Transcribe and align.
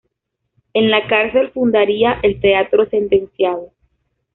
En 0.73 0.89
la 0.89 1.05
cárcel 1.05 1.51
fundaría 1.51 2.19
el 2.23 2.41
Teatro 2.41 2.85
del 2.87 3.09
Sentenciado. 3.09 3.69